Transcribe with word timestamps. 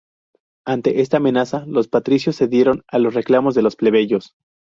Ante 0.65 1.01
esta 1.01 1.17
amenaza, 1.17 1.63
los 1.67 1.87
patricios 1.87 2.35
cedieron 2.35 2.81
a 2.87 2.97
los 2.97 3.13
reclamos 3.13 3.53
de 3.53 3.61
los 3.61 3.75
plebeyos. 3.75 4.33